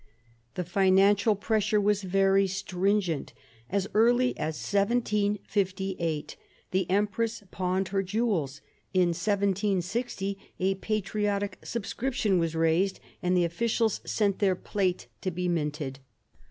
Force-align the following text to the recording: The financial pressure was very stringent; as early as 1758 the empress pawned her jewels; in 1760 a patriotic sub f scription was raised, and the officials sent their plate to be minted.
The 0.55 0.63
financial 0.63 1.35
pressure 1.35 1.79
was 1.79 2.01
very 2.01 2.47
stringent; 2.47 3.33
as 3.69 3.87
early 3.93 4.35
as 4.35 4.55
1758 4.57 6.35
the 6.71 6.89
empress 6.89 7.43
pawned 7.51 7.89
her 7.89 8.01
jewels; 8.01 8.61
in 8.95 9.09
1760 9.09 10.39
a 10.59 10.73
patriotic 10.73 11.59
sub 11.63 11.83
f 11.83 11.87
scription 11.87 12.39
was 12.39 12.55
raised, 12.55 12.99
and 13.21 13.37
the 13.37 13.45
officials 13.45 14.01
sent 14.03 14.39
their 14.39 14.55
plate 14.55 15.05
to 15.21 15.29
be 15.29 15.47
minted. 15.47 15.99